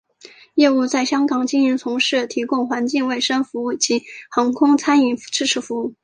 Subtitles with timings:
[0.55, 5.93] 业务在香港经营从事提供环境卫生服务及航空餐饮支持服务。